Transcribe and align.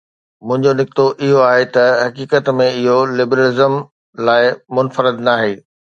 منهنجو 0.47 0.71
نقطو 0.79 1.05
اهو 1.23 1.39
آهي 1.51 1.65
ته، 1.75 1.85
حقيقت 2.05 2.45
۾، 2.57 2.69
اهو 2.89 2.99
لبرلزم 3.17 3.73
لاء 4.25 4.43
منفرد 4.75 5.15
ناهي. 5.27 5.53